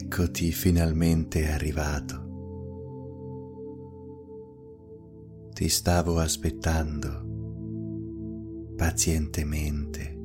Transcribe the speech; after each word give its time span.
Eccoti 0.00 0.52
finalmente 0.52 1.48
arrivato. 1.50 2.26
Ti 5.52 5.68
stavo 5.68 6.20
aspettando 6.20 7.24
pazientemente 8.76 10.16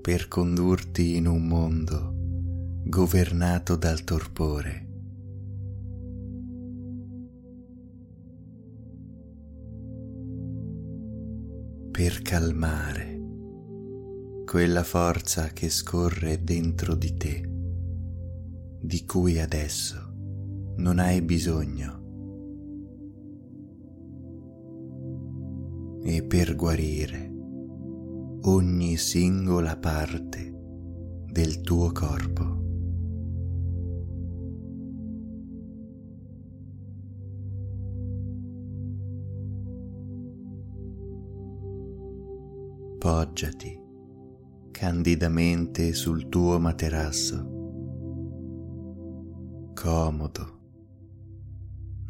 per 0.00 0.28
condurti 0.28 1.16
in 1.16 1.26
un 1.26 1.48
mondo 1.48 2.14
governato 2.84 3.74
dal 3.74 4.04
torpore. 4.04 4.88
Per 11.90 12.22
calmare 12.22 13.20
quella 14.44 14.84
forza 14.84 15.48
che 15.48 15.68
scorre 15.68 16.44
dentro 16.44 16.94
di 16.94 17.16
te, 17.16 17.51
di 18.92 19.06
cui 19.06 19.40
adesso 19.40 19.96
non 20.76 20.98
hai 20.98 21.22
bisogno. 21.22 22.00
E 26.02 26.22
per 26.22 26.54
guarire 26.54 27.32
ogni 28.42 28.98
singola 28.98 29.78
parte 29.78 30.54
del 31.26 31.62
tuo 31.62 31.90
corpo. 31.90 32.60
Poggiati 42.98 43.80
candidamente 44.70 45.94
sul 45.94 46.28
tuo 46.28 46.60
materasso, 46.60 47.61
comodo, 49.82 50.60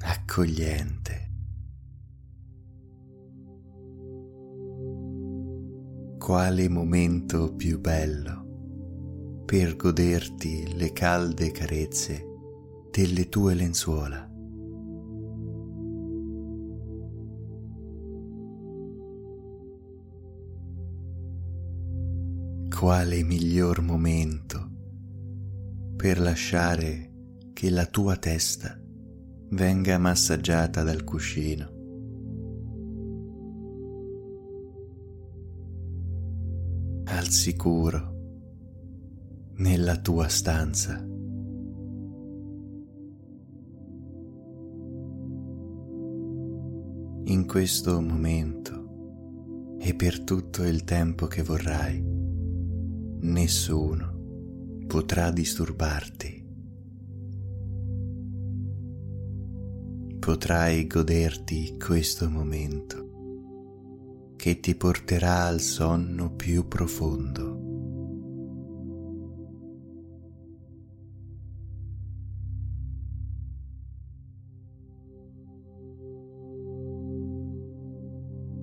accogliente. 0.00 1.30
Quale 6.18 6.68
momento 6.68 7.54
più 7.54 7.80
bello 7.80 9.44
per 9.46 9.76
goderti 9.76 10.76
le 10.76 10.92
calde 10.92 11.50
carezze 11.50 12.22
delle 12.90 13.30
tue 13.30 13.54
lenzuola. 13.54 14.28
quale 22.68 23.22
miglior 23.22 23.80
momento 23.80 24.68
per 25.94 26.18
lasciare 26.18 27.11
che 27.62 27.70
la 27.70 27.86
tua 27.86 28.16
testa 28.16 28.76
venga 29.50 29.96
massaggiata 29.96 30.82
dal 30.82 31.04
cuscino. 31.04 31.70
Al 37.04 37.28
sicuro 37.28 38.14
nella 39.58 39.96
tua 40.00 40.26
stanza. 40.26 40.98
In 47.26 47.44
questo 47.46 48.00
momento 48.00 49.76
e 49.78 49.94
per 49.94 50.18
tutto 50.24 50.64
il 50.64 50.82
tempo 50.82 51.28
che 51.28 51.44
vorrai 51.44 52.02
nessuno 53.20 54.80
potrà 54.88 55.30
disturbarti. 55.30 56.41
Potrai 60.24 60.86
goderti 60.86 61.76
questo 61.84 62.30
momento 62.30 64.34
che 64.36 64.60
ti 64.60 64.76
porterà 64.76 65.46
al 65.46 65.58
sonno 65.58 66.36
più 66.36 66.68
profondo. 66.68 67.58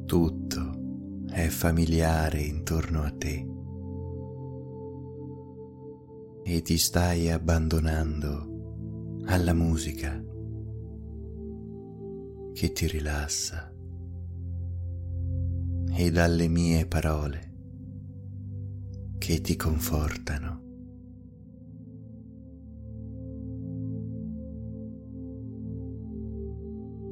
Tutto 0.06 1.28
è 1.30 1.50
familiare 1.50 2.40
intorno 2.40 3.04
a 3.04 3.12
te 3.12 3.46
e 6.42 6.62
ti 6.62 6.78
stai 6.78 7.30
abbandonando 7.30 9.24
alla 9.26 9.54
musica 9.54 10.29
che 12.60 12.74
ti 12.74 12.88
rilassa 12.88 13.74
e 15.94 16.12
dalle 16.12 16.50
mie 16.50 16.86
parole 16.88 17.54
che 19.18 19.40
ti 19.40 19.56
confortano. 19.56 20.62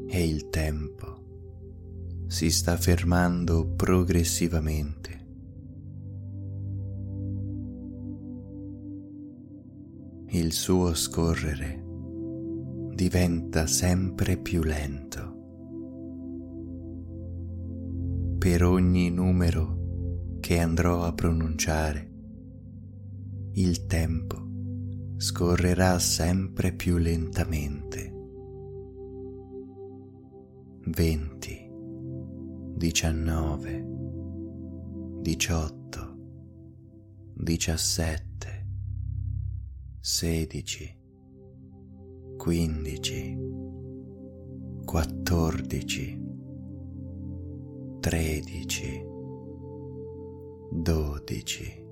E 0.10 0.28
il 0.28 0.50
tempo 0.50 2.26
si 2.28 2.52
sta 2.52 2.76
fermando 2.76 3.70
progressivamente 3.74 5.26
il 10.32 10.52
suo 10.52 10.94
scorrere 10.94 11.86
diventa 12.94 13.66
sempre 13.66 14.36
più 14.36 14.62
lento. 14.62 15.36
Per 18.48 18.64
ogni 18.64 19.10
numero 19.10 20.38
che 20.40 20.60
andrò 20.60 21.04
a 21.04 21.12
pronunciare, 21.12 22.10
il 23.56 23.86
tempo 23.88 24.38
scorrerà 25.18 26.00
sempre 26.00 26.72
più 26.72 26.96
lentamente. 26.96 28.10
20, 30.86 31.72
19, 32.78 33.86
18, 35.24 36.18
17, 37.34 38.68
sedici, 40.00 40.98
quindici, 42.38 43.38
quattordici, 44.86 46.27
tredici, 48.08 49.04
dodici, 50.72 51.86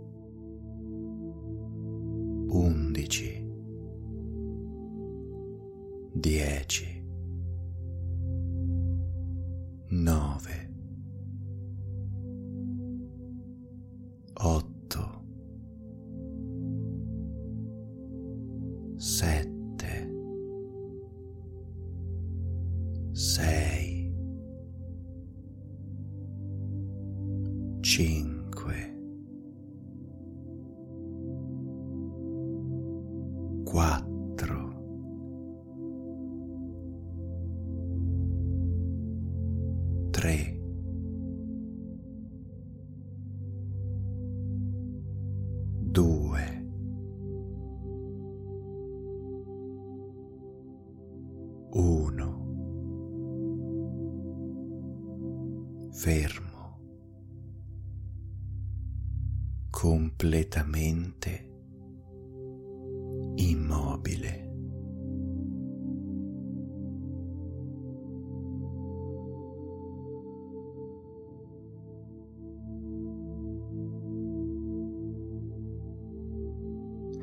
undici, 2.47 3.45
dieci, 6.13 7.03
nove, 9.89 10.54
fermo, 56.05 56.77
completamente 59.71 61.51
immobile. 63.37 64.43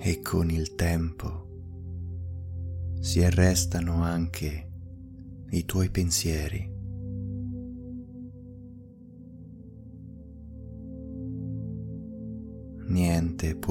e 0.04 0.20
con 0.20 0.50
il 0.50 0.74
tempo 0.74 1.46
si 2.98 3.22
arrestano 3.22 4.02
anche 4.02 4.68
i 5.50 5.64
tuoi 5.64 5.90
pensieri. 5.90 6.71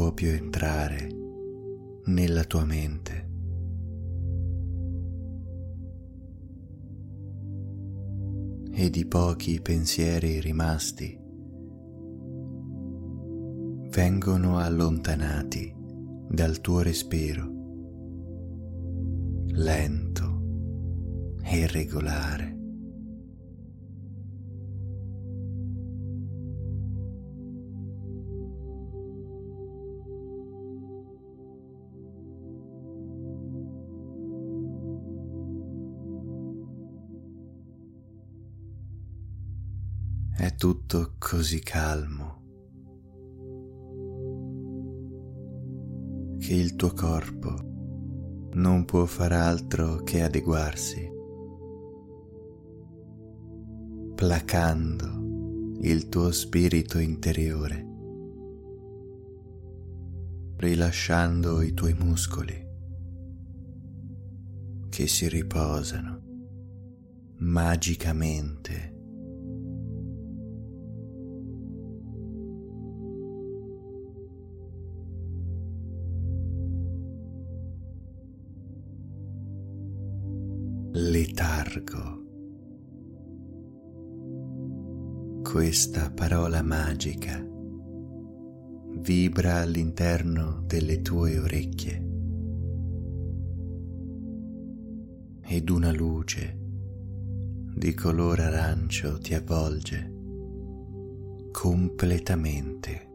Può 0.01 0.13
più 0.13 0.29
entrare 0.29 1.09
nella 2.05 2.43
tua 2.45 2.65
mente. 2.65 3.29
Ed 8.71 8.95
i 8.95 9.05
pochi 9.05 9.61
pensieri 9.61 10.39
rimasti 10.39 11.15
vengono 13.91 14.57
allontanati 14.57 15.71
dal 16.29 16.59
tuo 16.61 16.81
respiro 16.81 17.49
lento 19.49 20.41
e 21.43 21.67
regolare. 21.67 22.60
Tutto 40.61 41.15
così 41.17 41.59
calmo. 41.59 42.39
Che 46.37 46.53
il 46.53 46.75
tuo 46.75 46.93
corpo 46.93 48.49
non 48.53 48.85
può 48.85 49.05
far 49.05 49.31
altro 49.31 50.03
che 50.03 50.21
adeguarsi, 50.21 51.09
placando 54.13 55.79
il 55.79 56.09
tuo 56.09 56.31
spirito 56.31 56.99
interiore, 56.99 57.87
rilasciando 60.57 61.63
i 61.63 61.73
tuoi 61.73 61.95
muscoli 61.95 62.69
che 64.89 65.07
si 65.07 65.27
riposano 65.27 66.21
magicamente 67.37 69.00
letargo. 80.93 82.19
Questa 85.41 86.11
parola 86.11 86.61
magica 86.61 87.41
vibra 88.97 89.61
all'interno 89.61 90.63
delle 90.65 91.01
tue 91.01 91.39
orecchie 91.39 92.09
ed 95.43 95.69
una 95.69 95.93
luce 95.93 96.57
di 97.73 97.93
colore 97.93 98.43
arancio 98.43 99.17
ti 99.17 99.33
avvolge 99.33 100.11
completamente. 101.51 103.10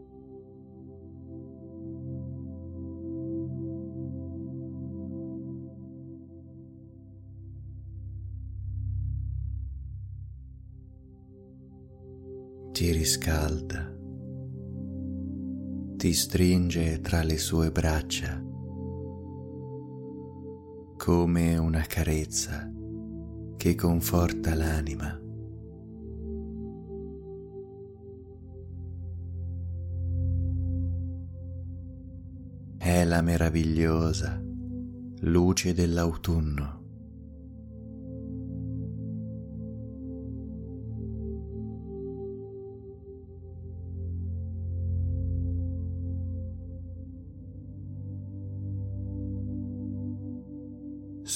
Ti 12.86 12.92
riscalda, 12.92 13.92
ti 15.96 16.12
stringe 16.12 17.00
tra 17.00 17.24
le 17.24 17.36
sue 17.36 17.72
braccia 17.72 18.40
come 20.96 21.56
una 21.56 21.80
carezza 21.80 22.70
che 23.56 23.74
conforta 23.74 24.54
l'anima. 24.54 25.20
È 32.78 33.04
la 33.04 33.20
meravigliosa 33.20 34.40
luce 35.22 35.74
dell'autunno 35.74 36.75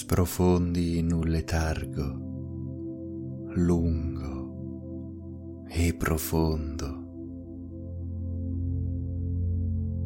sprofondi 0.01 0.97
in 0.97 1.13
un 1.13 1.29
letargo 1.29 2.29
lungo 3.53 4.55
e 5.69 5.93
profondo, 5.95 6.87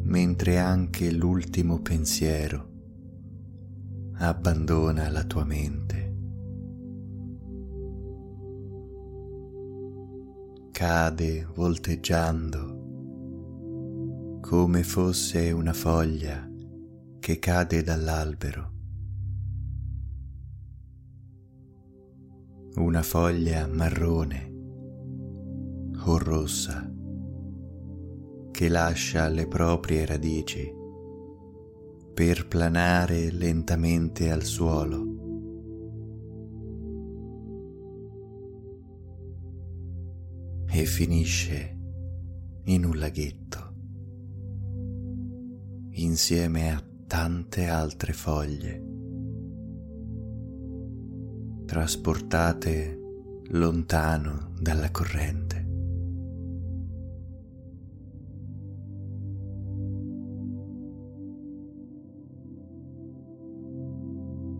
mentre 0.03 0.57
anche 0.57 1.09
l'ultimo 1.13 1.79
pensiero 1.79 2.73
abbandona 4.15 5.09
la 5.09 5.23
tua 5.23 5.45
mente. 5.45 6.13
Cade 10.71 11.47
volteggiando 11.55 12.73
come 14.41 14.83
fosse 14.83 15.51
una 15.51 15.71
foglia 15.71 16.51
che 17.17 17.39
cade 17.39 17.81
dall'albero 17.81 18.73
una 22.77 23.03
foglia 23.03 23.67
marrone 23.67 24.53
o 26.05 26.17
rossa 26.17 26.91
che 28.51 28.67
lascia 28.69 29.29
le 29.29 29.47
proprie 29.47 30.05
radici 30.05 30.69
per 32.13 32.47
planare 32.47 33.31
lentamente 33.31 34.29
al 34.29 34.43
suolo. 34.43 35.13
E 40.67 40.85
finisce 40.85 41.79
in 42.65 42.83
un 42.83 42.97
laghetto 42.97 43.73
insieme 45.91 46.73
a 46.73 46.83
tante 47.07 47.67
altre 47.67 48.11
foglie 48.11 48.83
trasportate 51.65 52.99
lontano 53.49 54.51
dalla 54.59 54.91
corrente. 54.91 55.63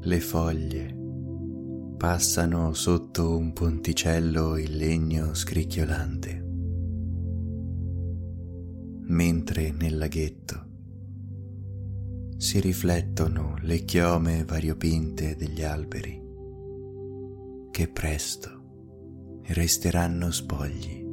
Le 0.01 0.19
foglie 0.19 0.95
passano 1.97 2.73
sotto 2.73 3.37
un 3.37 3.53
ponticello 3.53 4.57
in 4.57 4.77
legno 4.77 5.33
scricchiolante, 5.33 6.43
mentre 9.07 9.71
nel 9.71 9.97
laghetto 9.97 10.63
si 12.37 12.59
riflettono 12.59 13.55
le 13.61 13.79
chiome 13.79 14.43
variopinte 14.43 15.35
degli 15.35 15.63
alberi 15.63 16.24
che 17.75 17.89
presto 17.89 19.41
resteranno 19.47 20.31
spogli. 20.31 21.03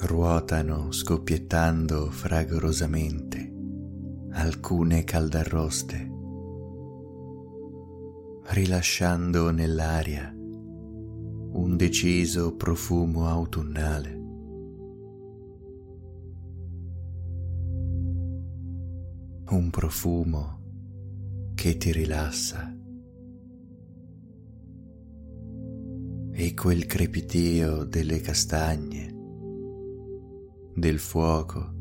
Ruotano 0.00 0.92
scoppiettando 0.92 2.10
fragorosamente 2.10 3.50
alcune 4.32 5.04
caldarroste, 5.04 6.12
rilasciando 8.48 9.50
nell'aria 9.50 10.30
un 10.36 11.76
deciso 11.78 12.54
profumo 12.56 13.26
autunnale. 13.26 14.21
Un 19.54 19.70
profumo 19.70 20.60
che 21.54 21.76
ti 21.76 21.92
rilassa. 21.92 22.76
e 26.34 26.54
quel 26.54 26.86
crepitio 26.86 27.84
delle 27.84 28.20
castagne, 28.20 29.14
del 30.74 30.98
fuoco, 30.98 31.72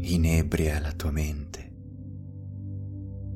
inebria 0.00 0.80
la 0.80 0.92
tua 0.92 1.12
mente, 1.12 1.72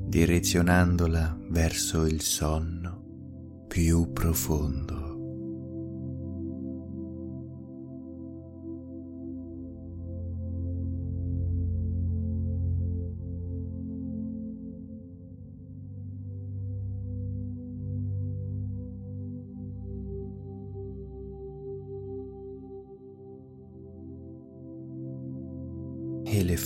direzionandola 0.07 1.39
verso 1.49 2.05
il 2.05 2.21
sonno 2.21 3.65
più 3.67 4.11
profondo. 4.11 5.00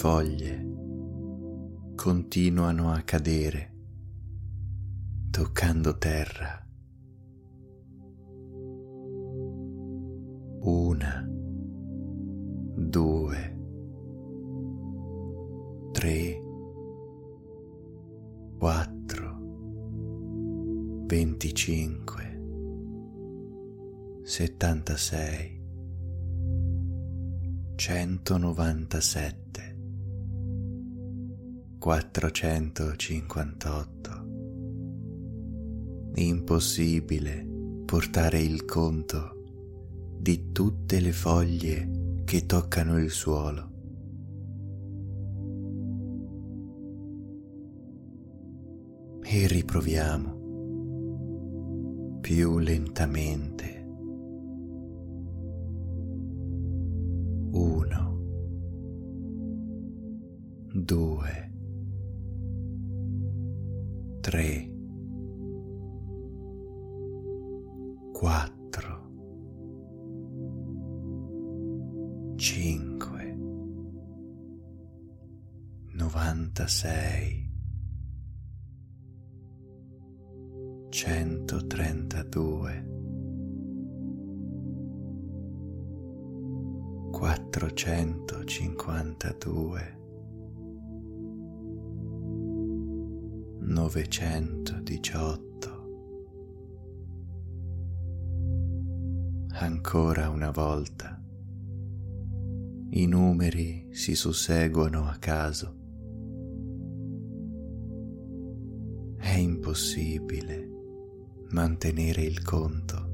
Foglie 0.06 0.64
continuano 1.96 2.92
a 2.92 3.02
cadere, 3.02 3.74
toccando 5.32 5.98
terra. 5.98 6.64
Una, 10.60 11.28
due, 12.78 13.58
tre, 15.92 16.40
quattro, 18.60 19.40
venticinque, 21.08 22.44
settantasei. 24.22 25.64
197 27.74 29.45
458 31.86 34.26
Impossibile 36.16 37.48
portare 37.86 38.42
il 38.42 38.66
conto 38.66 39.44
di 40.18 40.52
tutte 40.52 41.00
le 41.00 41.12
foglie 41.12 42.24
che 42.26 42.48
toccano 42.48 42.98
il 42.98 43.12
suolo. 43.12 43.70
E 49.22 49.46
riproviamo. 49.46 52.18
Più 52.20 52.58
lentamente 52.58 53.55
susseguono 104.26 105.06
a 105.08 105.18
caso. 105.20 105.76
È 109.18 109.36
impossibile 109.36 110.70
mantenere 111.50 112.24
il 112.24 112.42
conto. 112.42 113.14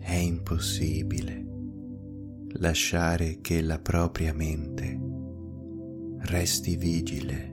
è 0.00 0.14
impossibile 0.14 1.46
lasciare 2.54 3.38
che 3.40 3.62
la 3.62 3.78
propria 3.78 4.32
mente 4.32 4.98
resti 6.22 6.74
vigile. 6.76 7.49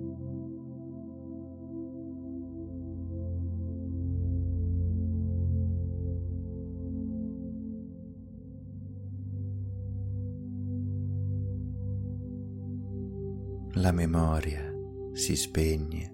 La 13.87 13.93
memoria 13.93 14.69
si 15.13 15.37
spegne 15.37 16.13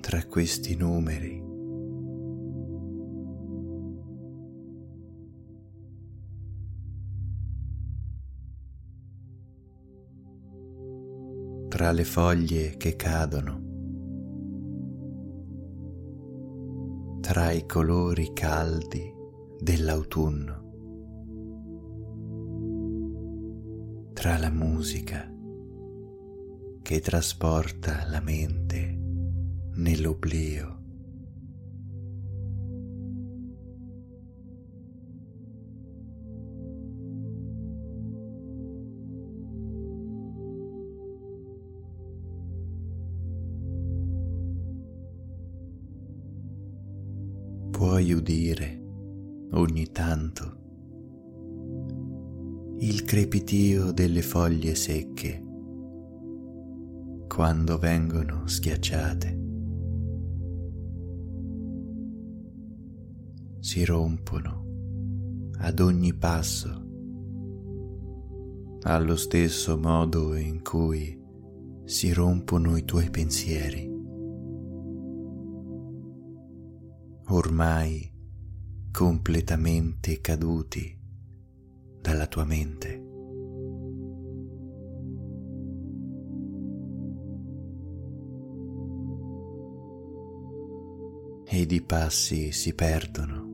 tra 0.00 0.24
questi 0.24 0.74
numeri. 0.74 1.38
Tra 11.68 11.92
le 11.92 12.04
foglie 12.04 12.74
che 12.78 12.96
cadono, 12.96 13.60
tra 17.20 17.50
i 17.50 17.66
colori 17.66 18.32
caldi 18.32 19.12
dell'autunno, 19.58 20.54
tra 24.14 24.38
la 24.38 24.50
musica 24.50 25.29
che 26.90 26.98
trasporta 26.98 28.04
la 28.08 28.20
mente 28.20 28.98
nell'oblio. 29.74 30.78
puoi 47.70 48.12
udire 48.12 48.82
ogni 49.52 49.92
tanto 49.92 50.58
il 52.80 53.04
crepitio 53.04 53.92
delle 53.92 54.22
foglie 54.22 54.74
secche 54.74 55.49
quando 57.40 57.78
vengono 57.78 58.46
schiacciate. 58.46 59.40
Si 63.60 63.82
rompono 63.82 65.48
ad 65.56 65.80
ogni 65.80 66.12
passo 66.12 66.86
allo 68.82 69.16
stesso 69.16 69.78
modo 69.78 70.36
in 70.36 70.60
cui 70.60 71.18
si 71.84 72.12
rompono 72.12 72.76
i 72.76 72.84
tuoi 72.84 73.08
pensieri. 73.08 73.88
ormai 77.28 78.12
completamente 78.92 80.20
caduti 80.20 81.00
dalla 82.02 82.26
tua 82.26 82.44
mente. 82.44 83.09
Ed 91.60 91.72
i 91.72 91.82
passi 91.82 92.52
si 92.52 92.72
perdono 92.72 93.48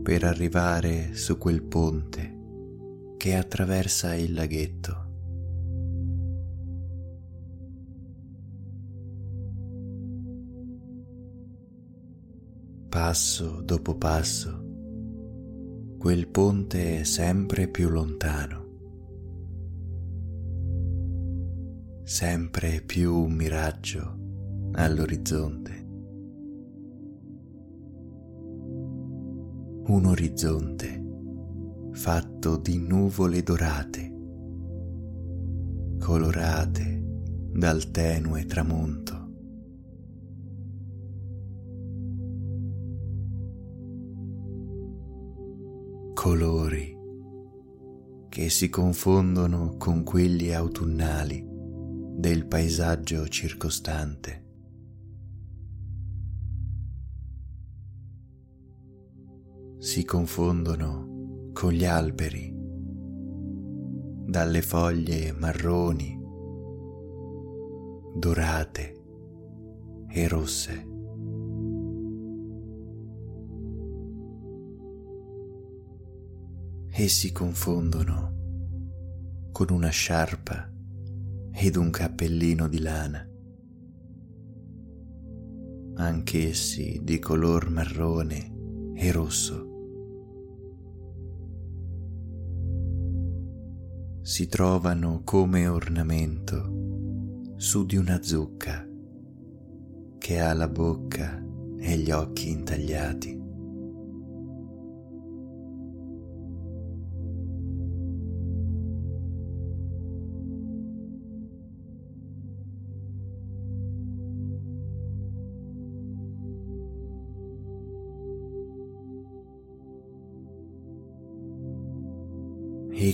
per 0.00 0.22
arrivare 0.22 1.12
su 1.12 1.36
quel 1.36 1.60
ponte 1.60 2.38
che 3.16 3.34
attraversa 3.34 4.14
il 4.14 4.32
laghetto. 4.32 5.00
passo 12.88 13.60
dopo 13.62 13.96
passo, 13.96 14.64
quel 15.98 16.28
ponte 16.28 17.00
è 17.00 17.02
sempre 17.02 17.66
più 17.66 17.88
lontano, 17.88 18.66
sempre 22.04 22.80
più 22.82 23.16
un 23.16 23.32
miraggio 23.32 24.70
all'orizzonte. 24.74 25.91
Un 29.92 30.06
orizzonte 30.06 31.04
fatto 31.92 32.56
di 32.56 32.78
nuvole 32.78 33.42
dorate, 33.42 34.10
colorate 35.98 37.02
dal 37.52 37.90
tenue 37.90 38.46
tramonto. 38.46 39.20
Colori 46.14 46.96
che 48.30 48.48
si 48.48 48.70
confondono 48.70 49.76
con 49.76 50.04
quelli 50.04 50.54
autunnali 50.54 51.46
del 51.46 52.46
paesaggio 52.46 53.28
circostante. 53.28 54.51
Si 59.82 60.04
confondono 60.04 61.50
con 61.52 61.72
gli 61.72 61.84
alberi, 61.84 62.54
dalle 64.26 64.62
foglie 64.62 65.32
marroni, 65.32 66.16
dorate 68.14 69.02
e 70.08 70.28
rosse. 70.28 70.86
E 76.88 77.08
si 77.08 77.32
confondono 77.32 78.36
con 79.50 79.66
una 79.70 79.88
sciarpa 79.88 80.72
ed 81.54 81.74
un 81.74 81.90
cappellino 81.90 82.68
di 82.68 82.78
lana, 82.78 83.28
anch'essi 85.96 87.00
di 87.02 87.18
color 87.18 87.68
marrone 87.68 88.92
e 88.94 89.10
rosso. 89.10 89.70
Si 94.24 94.46
trovano 94.46 95.22
come 95.24 95.66
ornamento 95.66 97.54
su 97.56 97.84
di 97.84 97.96
una 97.96 98.22
zucca 98.22 98.86
che 100.16 100.40
ha 100.40 100.54
la 100.54 100.68
bocca 100.68 101.42
e 101.76 101.96
gli 101.96 102.12
occhi 102.12 102.50
intagliati. 102.50 103.51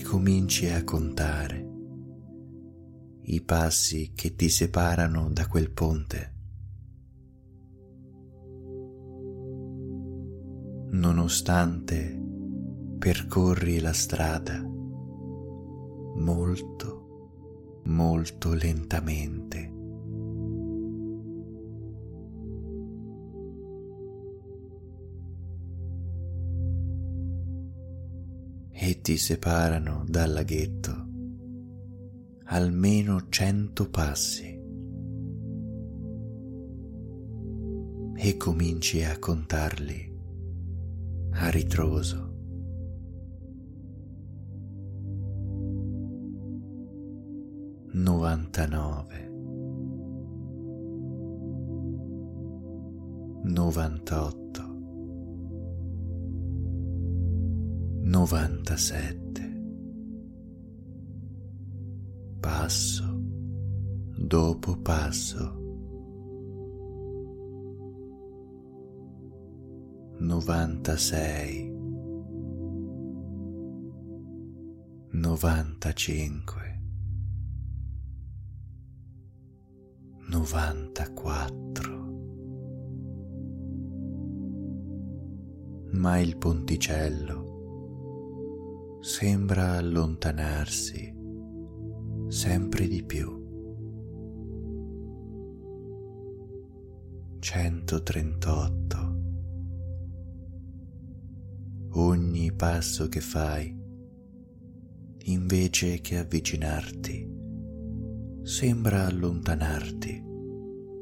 E 0.08 0.10
cominci 0.10 0.66
a 0.70 0.82
contare 0.84 1.68
i 3.24 3.42
passi 3.42 4.12
che 4.14 4.34
ti 4.34 4.48
separano 4.48 5.28
da 5.30 5.46
quel 5.46 5.70
ponte. 5.70 6.34
Nonostante 10.92 12.18
percorri 12.98 13.80
la 13.80 13.92
strada 13.92 14.62
molto, 16.16 17.82
molto 17.84 18.54
lentamente. 18.54 19.77
E 28.80 29.00
ti 29.00 29.16
separano 29.16 30.04
dal 30.06 30.32
laghetto. 30.32 31.06
Almeno 32.44 33.28
cento 33.28 33.90
passi. 33.90 34.56
E 38.14 38.36
cominci 38.36 39.02
a 39.02 39.18
contarli 39.18 40.16
a 41.30 41.48
ritroso. 41.50 42.36
Novantanove, 47.90 49.28
novantotto, 53.42 54.47
novantasette, 58.08 59.42
passo 62.40 63.04
dopo 64.16 64.76
passo, 64.78 65.56
novantasei, 70.20 71.70
novantacinque, 75.10 76.82
novantaquattro. 80.28 81.96
Ma 85.90 86.18
il 86.18 86.36
ponticello 86.36 87.47
sembra 89.08 89.78
allontanarsi 89.78 91.16
sempre 92.28 92.86
di 92.86 93.02
più. 93.02 93.26
138. 97.38 99.20
Ogni 101.92 102.52
passo 102.52 103.08
che 103.08 103.20
fai, 103.20 103.74
invece 105.20 106.02
che 106.02 106.18
avvicinarti, 106.18 107.34
sembra 108.42 109.06
allontanarti 109.06 110.22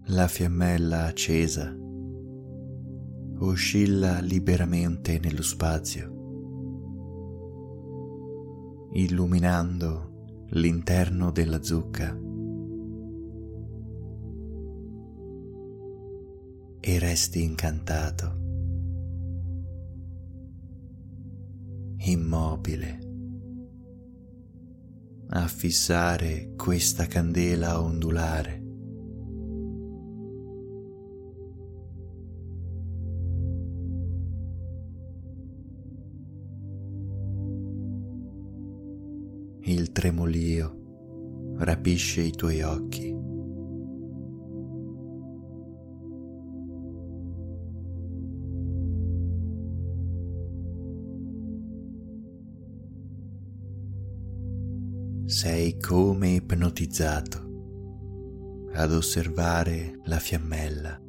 La 0.07 0.27
fiammella 0.27 1.05
accesa 1.05 1.77
oscilla 3.41 4.21
liberamente 4.21 5.19
nello 5.19 5.43
spazio, 5.43 6.15
illuminando 8.95 10.06
l'interno 10.51 11.31
della 11.31 11.63
zucca 11.63 12.17
e 16.81 16.99
resti 16.99 17.43
incantato, 17.43 18.45
immobile, 21.99 22.99
a 25.29 25.49
fissare 25.49 26.53
questa 26.57 27.07
candela 27.07 27.83
ondulare. 27.83 28.66
Tremolio 39.97 41.55
rapisce 41.57 42.21
i 42.21 42.31
tuoi 42.31 42.61
occhi. 42.61 43.15
sei 55.25 55.79
come 55.79 56.35
ipnotizzato 56.35 58.69
ad 58.75 58.93
osservare 58.93 59.99
la 60.05 60.19
fiammella 60.19 61.01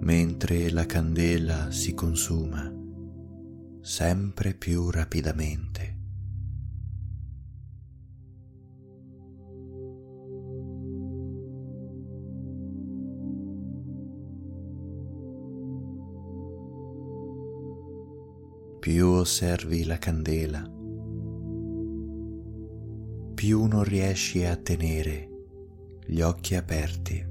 mentre 0.00 0.68
la 0.70 0.84
candela 0.84 1.70
si 1.70 1.94
consuma 1.94 2.70
sempre 3.80 4.54
più 4.54 4.90
rapidamente. 4.90 5.73
Più 18.84 19.06
osservi 19.06 19.84
la 19.84 19.96
candela, 19.96 20.60
più 23.32 23.64
non 23.64 23.82
riesci 23.82 24.44
a 24.44 24.56
tenere 24.56 25.30
gli 26.06 26.20
occhi 26.20 26.54
aperti. 26.54 27.26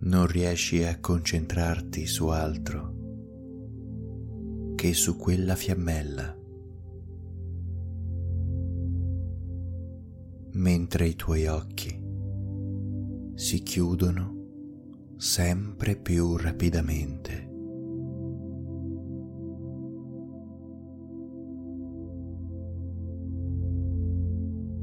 Non 0.00 0.26
riesci 0.26 0.84
a 0.84 1.00
concentrarti 1.00 2.06
su 2.06 2.26
altro 2.26 2.94
che 4.74 4.92
su 4.92 5.16
quella 5.16 5.54
fiammella, 5.54 6.36
mentre 10.52 11.06
i 11.06 11.16
tuoi 11.16 11.46
occhi 11.46 12.04
si 13.36 13.62
chiudono 13.62 14.35
sempre 15.16 15.96
più 15.96 16.36
rapidamente. 16.36 17.44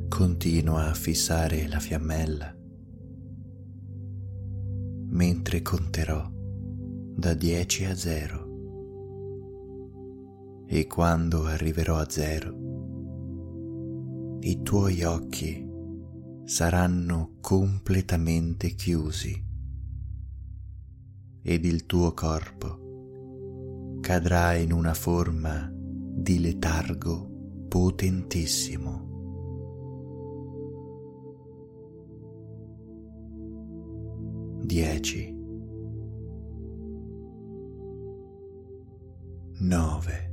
Continua 0.10 0.89
a 0.89 0.93
fissare 0.93 1.67
la 1.67 1.80
fiammella 1.80 2.56
mentre 5.10 5.62
conterò 5.62 6.28
da 7.15 7.36
10 7.36 7.86
a 7.86 7.96
0 7.96 8.52
e 10.65 10.88
quando 10.88 11.46
arriverò 11.46 11.98
a 11.98 12.10
0 12.10 12.62
i 14.39 14.63
tuoi 14.63 15.04
occhi 15.04 15.69
saranno 16.46 17.36
completamente 17.39 18.69
chiusi 18.69 19.52
ed 21.44 21.66
il 21.66 21.86
tuo 21.86 22.14
corpo. 22.14 24.00
Cadrà 24.02 24.56
in 24.56 24.72
una 24.72 24.96
forma 24.96 25.70
di 25.72 26.40
letargo 26.40 27.30
potentissimo. 27.68 29.12
dieci, 34.74 35.32
nove, 39.60 40.32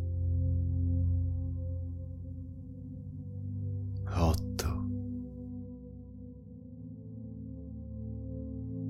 otto, 4.06 4.86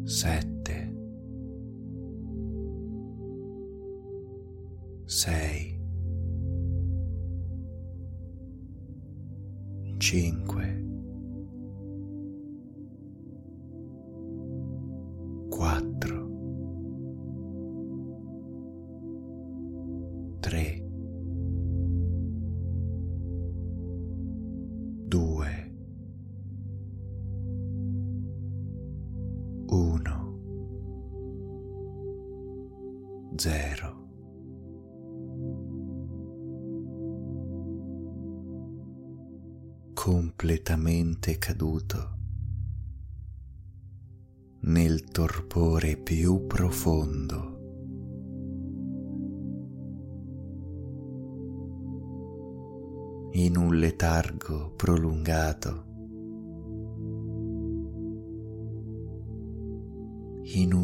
sette, 0.04 0.49
5 10.10 10.79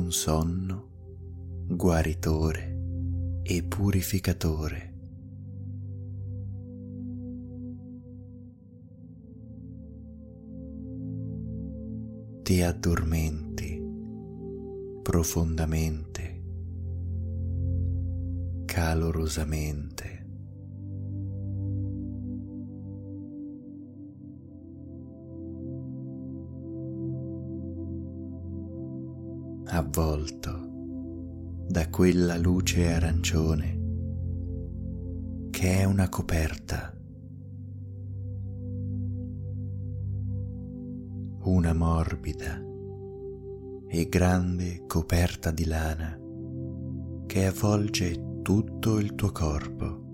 un 0.06 0.12
sonno 0.12 0.88
guaritore 1.66 3.40
e 3.42 3.64
purificatore. 3.64 4.94
Ti 12.42 12.62
addormenti 12.62 13.82
profondamente, 15.02 16.42
calorosamente. 18.64 20.25
Avvolto 29.76 30.58
da 31.68 31.88
quella 31.90 32.38
luce 32.38 32.90
arancione 32.90 33.74
che 35.50 35.80
è 35.80 35.84
una 35.84 36.08
coperta, 36.08 36.96
una 41.40 41.74
morbida 41.74 42.58
e 43.88 44.08
grande 44.08 44.84
coperta 44.86 45.50
di 45.50 45.66
lana 45.66 46.18
che 47.26 47.46
avvolge 47.46 48.40
tutto 48.40 48.98
il 48.98 49.14
tuo 49.14 49.30
corpo. 49.30 50.05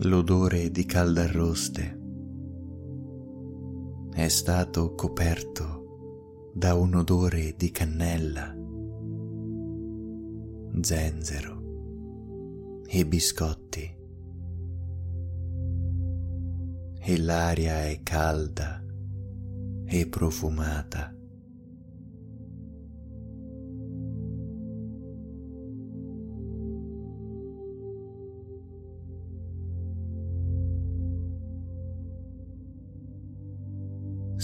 L'odore 0.00 0.70
di 0.70 0.84
caldarroste 0.84 2.00
è 4.12 4.28
stato 4.28 4.94
coperto 4.94 6.50
da 6.52 6.74
un 6.74 6.94
odore 6.96 7.54
di 7.56 7.70
cannella, 7.70 8.54
zenzero 10.82 11.62
e 12.86 13.06
biscotti 13.06 13.96
e 17.00 17.18
l'aria 17.18 17.86
è 17.86 18.00
calda 18.02 18.84
e 19.86 20.08
profumata. 20.08 21.15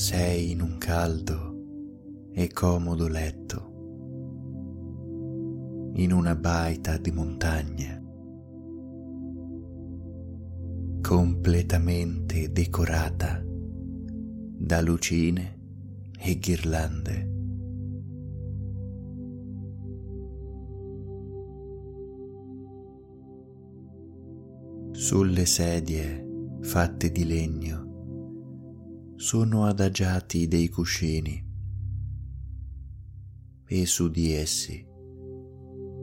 Sei 0.03 0.51
in 0.51 0.61
un 0.61 0.79
caldo 0.79 2.31
e 2.33 2.49
comodo 2.53 3.07
letto, 3.07 3.71
in 5.95 6.11
una 6.11 6.35
baita 6.35 6.99
di 6.99 7.13
montagna, 7.13 8.03
completamente 11.01 12.51
decorata 12.51 13.45
da 13.47 14.81
lucine 14.81 15.61
e 16.19 16.37
ghirlande. 16.37 17.31
Sulle 24.91 25.47
sedie 25.47 26.27
fatte 26.61 27.13
di 27.13 27.25
legno 27.25 27.92
sono 29.23 29.67
adagiati 29.67 30.49
dei 30.49 30.69
cuscini 30.69 31.41
e 33.65 33.87
su 33.87 34.11
di 34.11 34.33
essi 34.33 34.85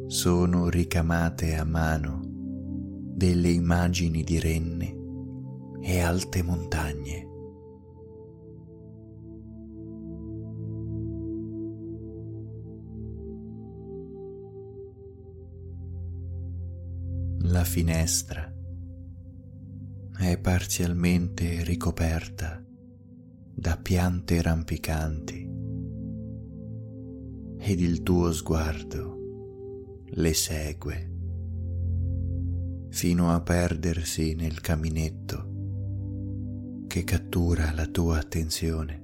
sono 0.08 0.70
ricamate 0.70 1.58
a 1.58 1.66
mano 1.66 2.22
delle 2.24 3.50
immagini 3.50 4.24
di 4.24 4.40
renne 4.40 4.96
e 5.82 6.00
alte 6.00 6.44
montagne. 6.44 7.28
La 17.40 17.66
finestra 17.66 18.50
è 20.18 20.38
parzialmente 20.40 21.66
ricoperta 21.66 22.64
da 23.60 23.76
piante 23.76 24.42
rampicanti 24.42 25.50
ed 27.58 27.82
il 27.82 28.04
tuo 28.04 28.32
sguardo 28.32 30.06
le 30.06 30.34
segue 30.34 31.12
fino 32.88 33.34
a 33.34 33.42
perdersi 33.42 34.34
nel 34.34 34.62
caminetto 34.62 36.86
che 36.88 37.04
cattura 37.04 37.74
la 37.74 37.86
tua 37.88 38.20
attenzione. 38.20 39.04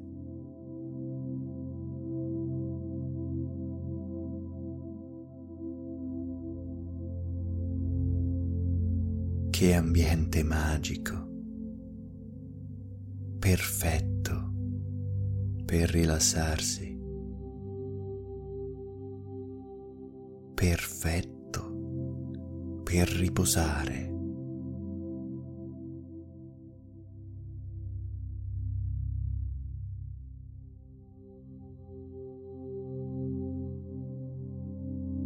Che 9.49 9.73
ambiente 9.73 10.43
magico, 10.43 11.34
perfetto 13.45 14.53
per 15.65 15.91
rilassarsi. 15.91 16.99
Perfetto 20.55 22.81
per 22.81 23.07
riposare. 23.07 24.11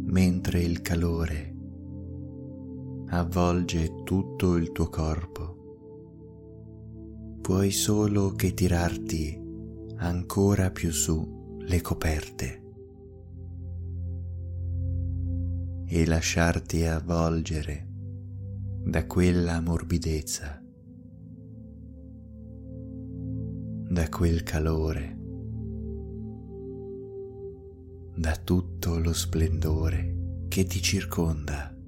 Mentre 0.02 0.60
il 0.60 0.82
calore 0.82 1.56
avvolge 3.06 4.02
tutto 4.04 4.56
il 4.56 4.72
tuo 4.72 4.90
corpo, 4.90 5.59
puoi 7.50 7.72
solo 7.72 8.30
che 8.36 8.54
tirarti 8.54 9.36
ancora 9.96 10.70
più 10.70 10.92
su 10.92 11.56
le 11.58 11.80
coperte 11.80 12.62
e 15.84 16.06
lasciarti 16.06 16.84
avvolgere 16.84 17.88
da 18.84 19.04
quella 19.04 19.60
morbidezza, 19.60 20.62
da 23.88 24.08
quel 24.08 24.44
calore, 24.44 25.18
da 28.14 28.36
tutto 28.36 29.00
lo 29.00 29.12
splendore 29.12 30.44
che 30.46 30.62
ti 30.66 30.80
circonda. 30.80 31.79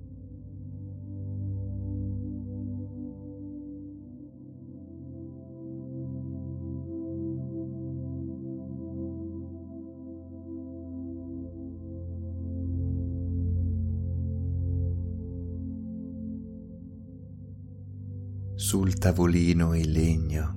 Sul 18.72 18.96
tavolino 18.96 19.74
in 19.74 19.92
legno 19.92 20.54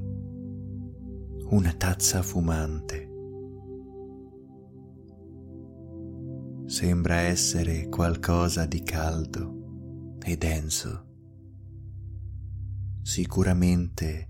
una 1.49 1.73
tazza 1.73 2.21
fumante. 2.21 3.09
Sembra 6.65 7.15
essere 7.15 7.89
qualcosa 7.89 8.65
di 8.67 8.81
caldo 8.83 10.15
e 10.23 10.37
denso, 10.37 11.07
sicuramente 13.01 14.29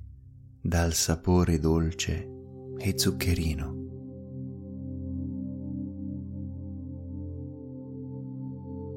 dal 0.60 0.94
sapore 0.94 1.60
dolce 1.60 2.28
e 2.80 2.94
zuccherino. 2.98 3.84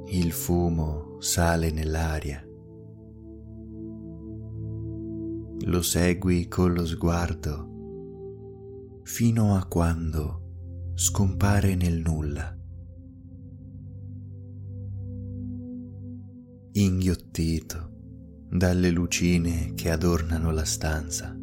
Il 0.07 0.33
fumo 0.33 1.21
sale 1.21 1.71
nell'aria 1.73 2.48
lo 5.69 5.83
segui 5.83 6.49
con 6.49 6.73
lo 6.73 6.87
sguardo 6.87 9.03
fino 9.03 9.55
a 9.55 9.67
quando 9.67 10.93
scompare 10.95 11.75
nel 11.75 12.01
nulla. 12.01 12.57
Inghiottito 16.73 17.91
dalle 18.49 18.91
lucine 18.91 19.75
che 19.75 19.91
adornano 19.91 20.51
la 20.53 20.65
stanza. 20.65 21.37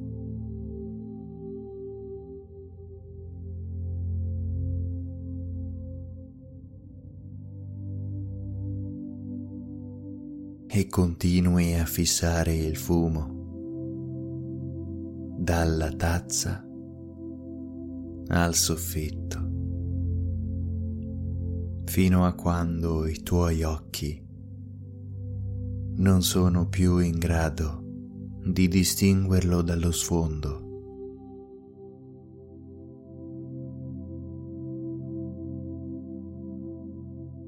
E 10.67 10.87
continui 10.87 11.75
a 11.75 11.85
fissare 11.85 12.55
il 12.55 12.75
fumo 12.75 13.34
dalla 15.45 15.91
tazza 15.91 16.65
al 18.29 18.55
soffitto, 18.55 19.39
fino 21.85 22.25
a 22.25 22.33
quando 22.33 23.05
i 23.05 23.21
tuoi 23.21 23.61
occhi 23.61 24.25
non 25.97 26.23
sono 26.23 26.67
più 26.67 26.97
in 26.97 27.19
grado 27.19 27.83
di 28.43 28.67
distinguerlo 28.67 29.61
dallo 29.61 29.91
sfondo. 29.91 30.63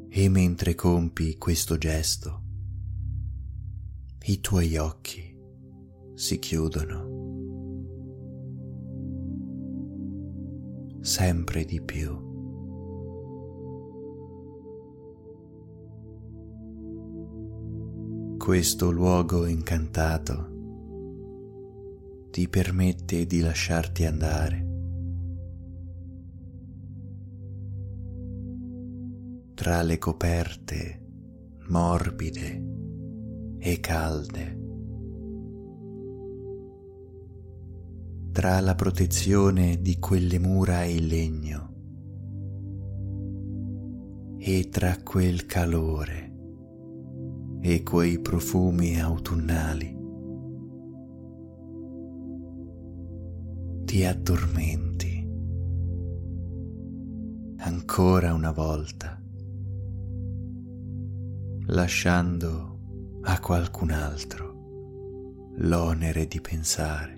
E 0.08 0.30
mentre 0.30 0.76
compi 0.76 1.36
questo 1.40 1.80
gesto, 1.80 2.44
i 4.28 4.40
tuoi 4.40 4.78
occhi 4.78 5.36
si 6.14 6.38
chiudono. 6.38 7.17
Sempre 11.18 11.66
di 11.66 11.82
più. 11.82 12.28
questo 18.38 18.92
luogo 18.92 19.46
incantato 19.46 20.54
ti 22.30 22.48
permette 22.48 23.26
di 23.26 23.42
lasciarti 23.42 24.06
andare. 24.06 24.68
Tra 29.54 29.82
le 29.82 29.98
coperte 29.98 31.06
morbide 31.68 32.64
e 33.58 33.80
calde. 33.82 34.67
Tra 38.38 38.60
la 38.60 38.76
protezione 38.76 39.82
di 39.82 39.98
quelle 39.98 40.38
mura 40.38 40.84
in 40.84 41.08
legno 41.08 41.74
e 44.38 44.70
tra 44.70 44.96
quel 45.02 45.48
calore 45.48 46.36
e 47.62 47.82
quei 47.82 48.20
profumi 48.20 49.02
autunnali 49.02 49.98
ti 53.86 54.06
addormenti 54.06 55.28
ancora 57.58 58.36
una 58.36 58.52
volta, 58.52 59.20
lasciando 61.66 63.18
a 63.22 63.40
qualcun 63.40 63.90
altro 63.90 65.56
l'onere 65.58 66.28
di 66.28 66.40
pensare. 66.40 67.17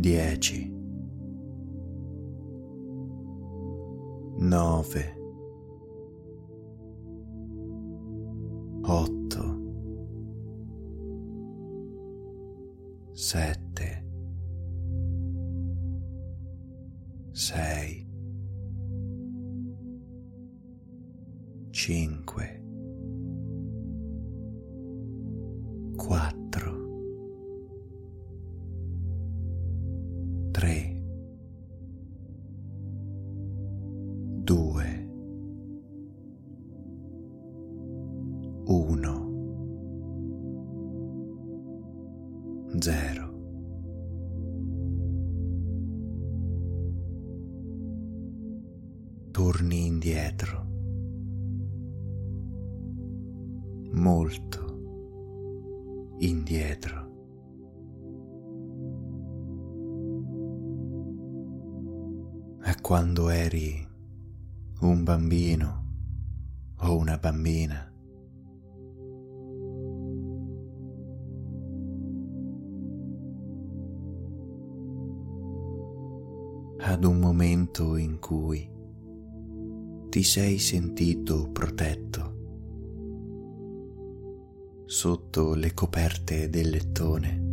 10 0.00 0.70
9 4.38 5.19
sei 80.32 80.60
sentito 80.60 81.50
protetto 81.50 82.34
sotto 84.86 85.54
le 85.54 85.74
coperte 85.74 86.48
del 86.48 86.68
lettone. 86.68 87.48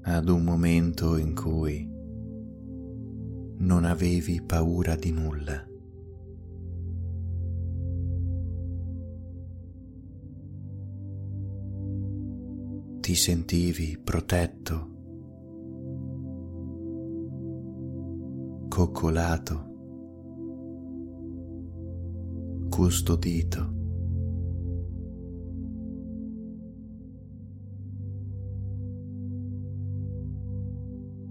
ad 0.00 0.30
un 0.30 0.44
momento 0.44 1.18
in 1.18 1.34
cui 1.34 1.86
non 3.58 3.84
avevi 3.84 4.40
paura 4.40 4.96
di 4.96 5.10
nulla. 5.10 5.62
Ti 13.00 13.14
sentivi 13.14 14.00
protetto, 14.02 14.93
coccolato, 18.74 19.54
custodito. 22.68 23.72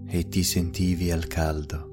e 0.06 0.28
ti 0.28 0.42
sentivi 0.42 1.10
al 1.10 1.26
caldo. 1.26 1.92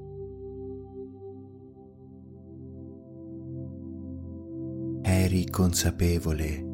Eri 5.02 5.50
consapevole 5.50 6.64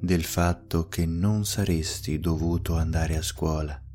del 0.00 0.22
fatto 0.22 0.86
che 0.88 1.04
non 1.04 1.44
saresti 1.44 2.20
dovuto 2.20 2.76
andare 2.76 3.16
a 3.16 3.22
scuola 3.22 3.85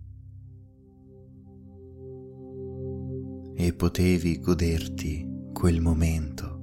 e 3.64 3.74
potevi 3.74 4.40
goderti 4.40 5.52
quel 5.54 5.82
momento. 5.82 6.60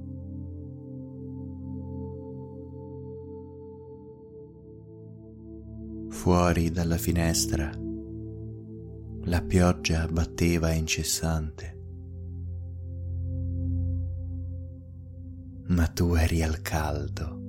Fuori 6.09 6.69
dalla 6.71 6.97
finestra 6.97 7.71
la 9.21 9.41
pioggia 9.43 10.07
batteva 10.09 10.73
incessante. 10.73 11.77
Ma 15.67 15.87
tu 15.87 16.15
eri 16.15 16.43
al 16.43 16.61
caldo, 16.61 17.41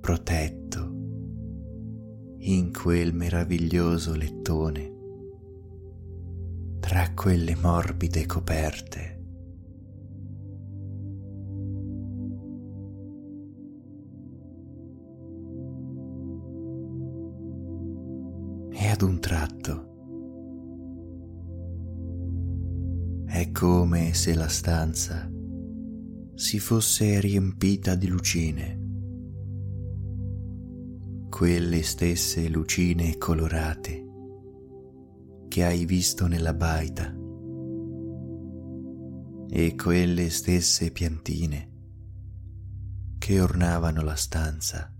protetto 0.00 0.94
in 2.38 2.72
quel 2.72 3.14
meraviglioso 3.14 4.16
lettone, 4.16 4.95
tra 6.96 7.12
quelle 7.12 7.54
morbide 7.54 8.24
coperte. 8.24 9.14
ad 18.88 19.02
un 19.02 19.20
tratto. 19.20 19.92
È 23.26 23.50
come 23.52 24.14
se 24.14 24.34
la 24.34 24.48
stanza 24.48 25.30
si 26.34 26.58
fosse 26.58 27.20
riempita 27.20 27.94
di 27.94 28.06
lucine, 28.06 28.80
quelle 31.28 31.82
stesse 31.82 32.48
lucine 32.48 33.18
colorate 33.18 34.05
che 35.56 35.64
hai 35.64 35.86
visto 35.86 36.26
nella 36.26 36.52
baita 36.52 37.16
e 39.48 39.74
quelle 39.74 40.28
stesse 40.28 40.90
piantine 40.90 41.70
che 43.16 43.40
ornavano 43.40 44.02
la 44.02 44.16
stanza. 44.16 44.92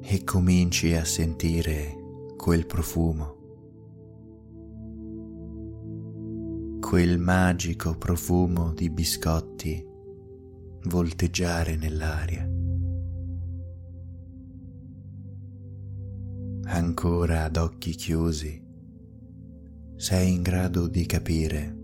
e 0.00 0.24
cominci 0.24 0.94
a 0.94 1.04
sentire 1.04 2.32
quel 2.36 2.66
profumo, 2.66 3.36
quel 6.80 7.18
magico 7.18 7.94
profumo 7.94 8.72
di 8.72 8.90
biscotti 8.90 9.86
volteggiare 10.86 11.76
nell'aria. 11.76 12.57
Ancora 16.70 17.44
ad 17.44 17.56
occhi 17.56 17.92
chiusi, 17.92 18.62
sei 19.96 20.34
in 20.34 20.42
grado 20.42 20.86
di 20.86 21.06
capire 21.06 21.76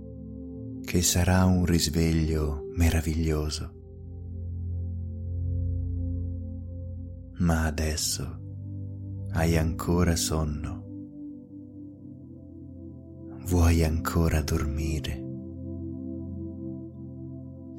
che 0.85 1.01
sarà 1.01 1.47
un 1.47 1.65
risveglio 1.65 2.69
meraviglioso. 2.77 3.73
Ma 7.39 7.65
adesso 7.65 8.41
hai 9.33 9.57
ancora 9.57 10.17
sonno. 10.17 10.83
Vuoi 13.47 13.83
ancora 13.83 14.43
dormire? 14.43 15.13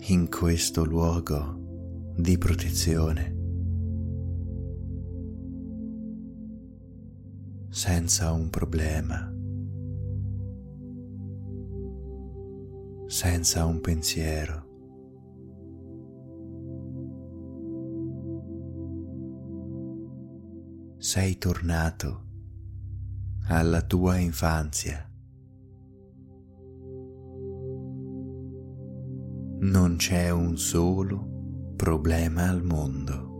In 0.07 0.27
questo 0.29 0.83
luogo 0.83 2.13
di 2.17 2.37
protezione. 2.37 3.34
Senza 7.75 8.31
un 8.31 8.49
problema. 8.49 9.29
Senza 13.05 13.65
un 13.65 13.81
pensiero. 13.81 14.63
sei 20.97 21.37
tornato 21.37 22.23
alla 23.47 23.81
tua 23.81 24.17
infanzia. 24.19 25.07
Non 29.59 29.95
c'è 29.97 30.29
un 30.29 30.57
solo 30.57 31.73
problema 31.75 32.47
al 32.47 32.63
mondo. 32.63 33.34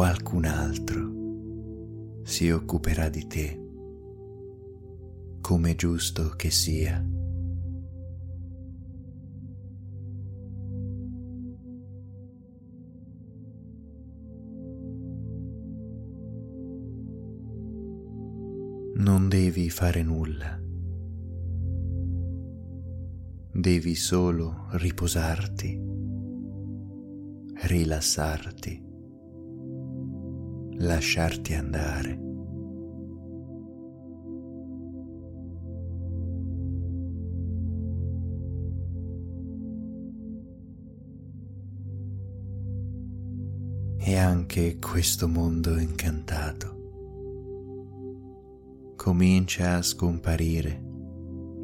Qualcun 0.00 0.46
altro 0.46 2.22
si 2.22 2.50
occuperà 2.50 3.10
di 3.10 3.26
te, 3.26 3.60
come 5.42 5.74
giusto 5.74 6.30
che 6.36 6.50
sia. 6.50 7.06
non 18.94 19.28
devi 19.28 19.68
fare 19.68 20.02
nulla. 20.02 20.58
Devi 23.52 23.94
solo 23.94 24.66
riposarti, 24.70 25.78
rilassarti, 27.66 28.88
lasciarti 30.80 31.54
andare. 31.54 32.28
E 43.98 44.16
anche 44.16 44.78
questo 44.78 45.28
mondo 45.28 45.78
incantato 45.78 46.78
comincia 48.96 49.76
a 49.76 49.82
scomparire 49.82 50.82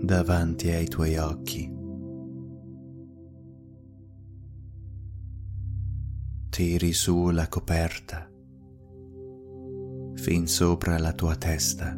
davanti 0.03 0.69
ai 0.69 0.87
tuoi 0.87 1.17
occhi. 1.17 1.75
Tiri 6.51 6.93
su 6.93 7.31
la 7.31 7.49
coperta 7.49 8.31
fin 10.27 10.49
sopra 10.49 10.99
la 10.99 11.12
tua 11.12 11.37
testa 11.37 11.97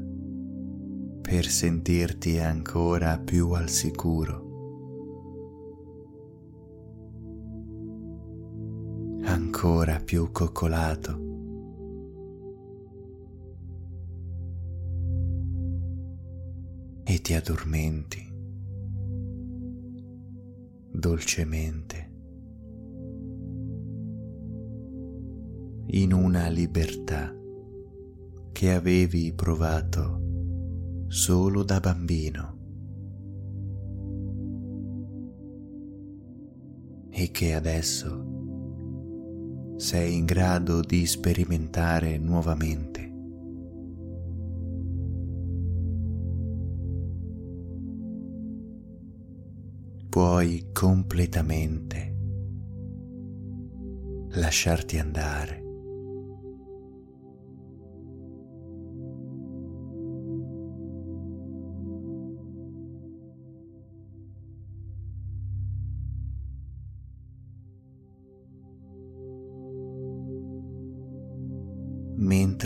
per 1.23 1.47
sentirti 1.47 2.39
ancora 2.39 3.19
più 3.19 3.53
al 3.53 3.71
sicuro. 3.71 4.45
ancora 9.23 9.99
più 9.99 10.31
coccolato 10.31 11.11
e 17.05 17.21
ti 17.23 17.33
addormenti 17.33 18.31
dolcemente 20.93 22.11
in 25.87 26.13
una 26.13 26.49
libertà 26.49 27.38
che 28.59 28.73
avevi 28.73 29.33
provato 29.33 30.21
solo 31.07 31.63
da 31.63 31.79
bambino 31.79 32.57
e 37.09 37.31
che 37.31 37.55
adesso 37.55 38.27
sei 39.77 40.17
in 40.17 40.25
grado 40.25 40.81
di 40.81 41.07
sperimentare 41.07 42.19
nuovamente. 42.19 43.07
puoi 50.09 50.71
completamente 50.73 52.17
lasciarti 54.31 54.99
andare. 54.99 55.68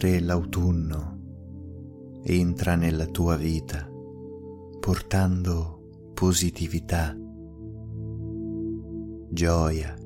Mentre 0.02 0.26
l'autunno 0.26 1.20
entra 2.24 2.74
nella 2.74 3.06
tua 3.06 3.36
vita 3.36 3.88
portando 4.80 6.10
positività 6.12 7.16
gioia 9.30 9.96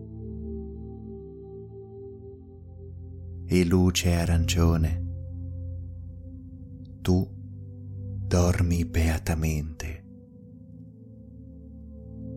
e 3.46 3.64
luce 3.64 4.12
arancione, 4.12 5.06
tu 7.00 7.26
dormi 8.18 8.84
beatamente 8.84 10.04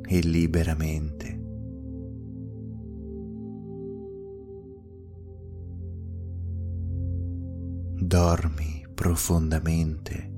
e 0.07 0.19
liberamente. 0.21 1.38
Dormi 8.01 8.87
profondamente 8.93 10.31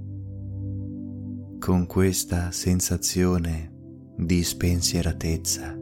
con 1.59 1.86
questa 1.86 2.51
sensazione 2.51 3.72
di 4.18 4.43
spensieratezza 4.43 5.78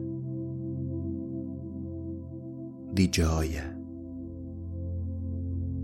di 2.92 3.08
gioia, 3.08 3.74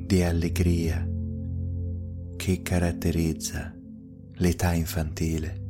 di 0.05 0.22
allegria 0.22 1.09
che 2.36 2.61
caratterizza 2.61 3.74
l'età 4.34 4.74
infantile. 4.74 5.64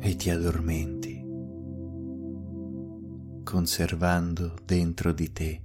E 0.00 0.16
ti 0.16 0.30
addormenti, 0.30 0.97
conservando 3.48 4.56
dentro 4.62 5.10
di 5.10 5.32
te 5.32 5.62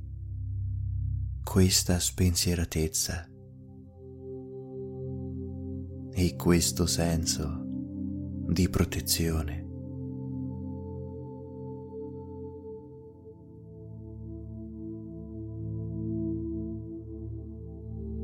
questa 1.44 2.00
spensieratezza 2.00 3.28
e 6.14 6.36
questo 6.38 6.86
senso 6.86 7.62
di 8.48 8.70
protezione. 8.70 9.68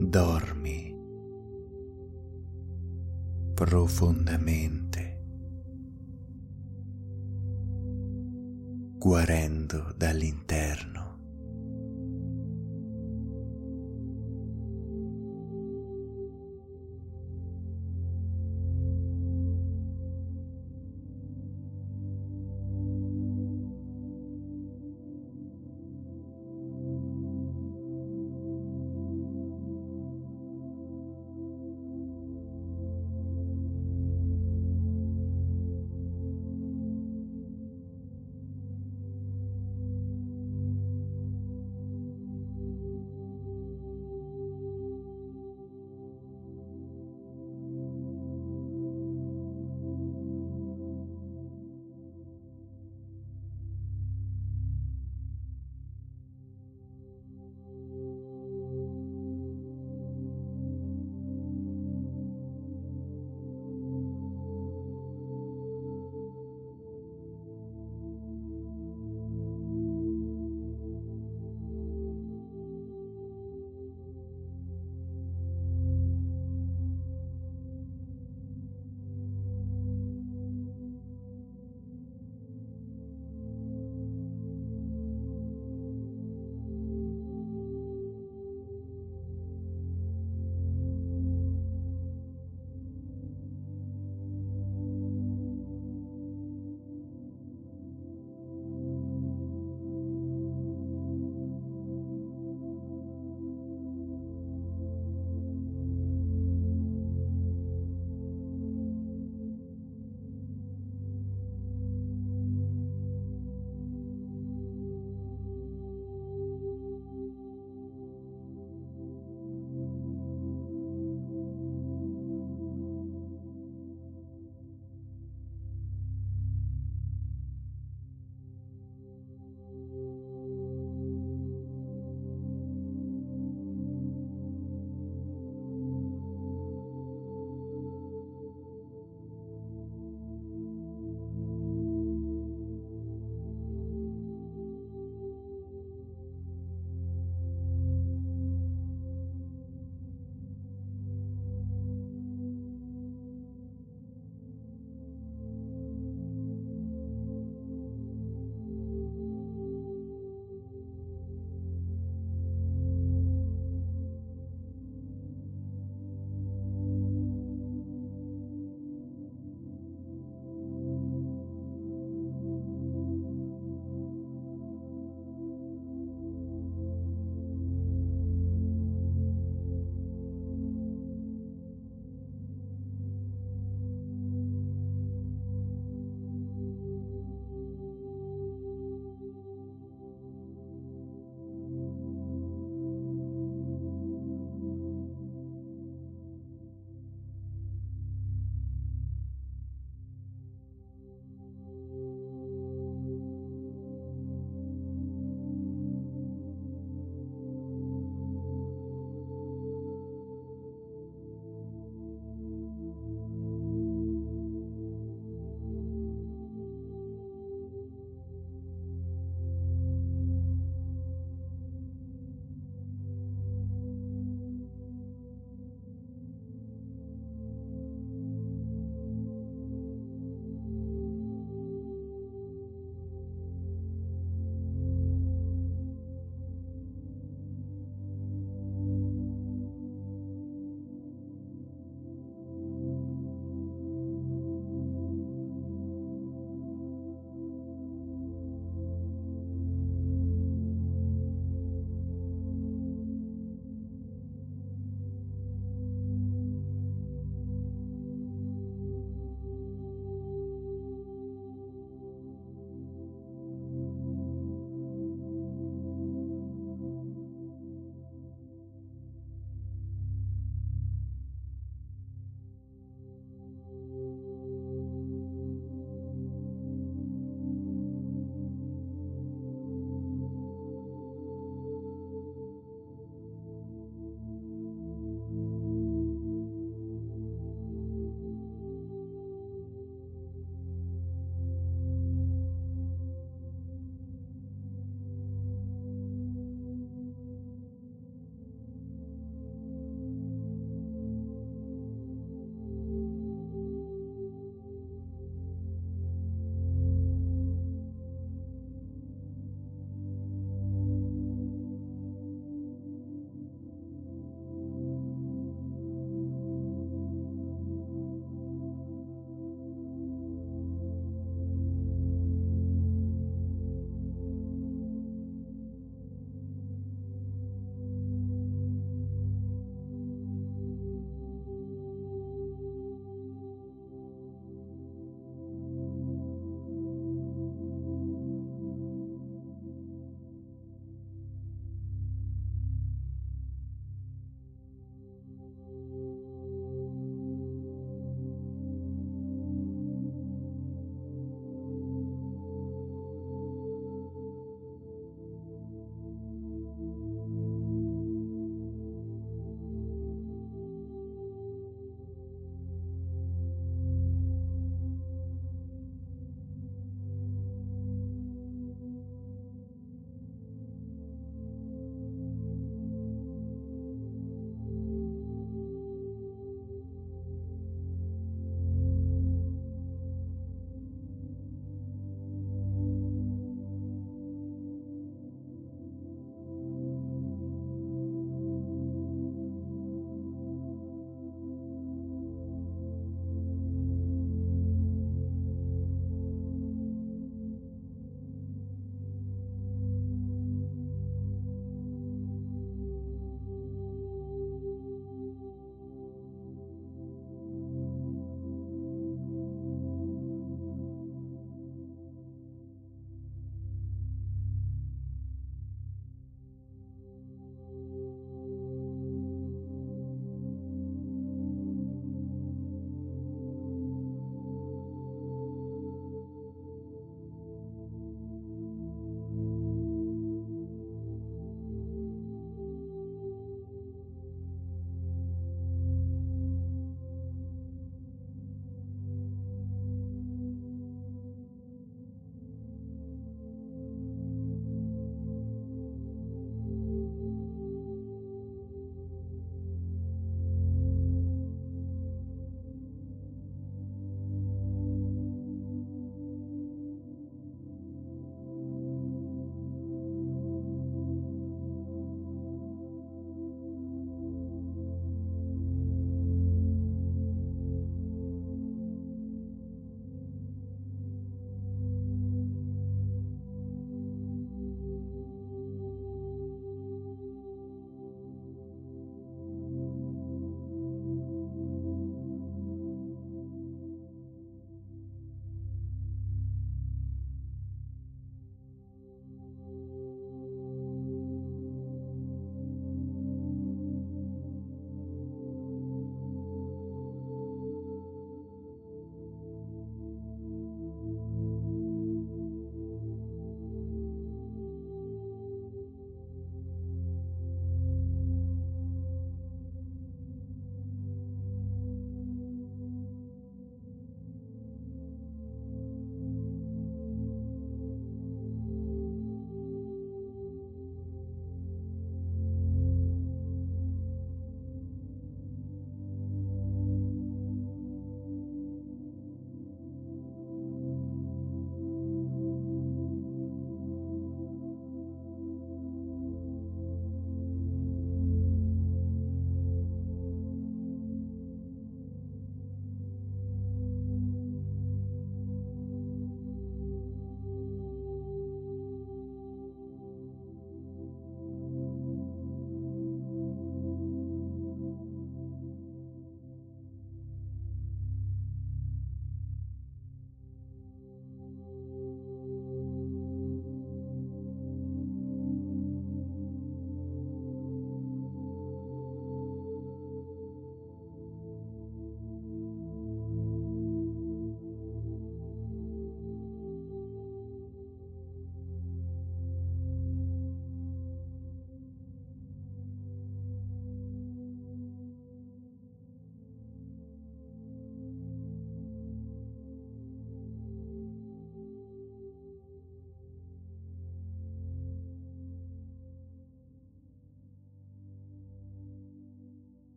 Dormi 0.00 0.98
profondamente, 3.54 4.83
guarendo 9.04 9.92
dall'interno. 9.98 10.63